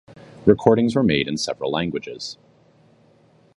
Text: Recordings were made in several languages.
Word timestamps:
Recordings 0.47 0.95
were 0.95 1.03
made 1.03 1.27
in 1.27 1.37
several 1.37 1.69
languages. 1.69 2.39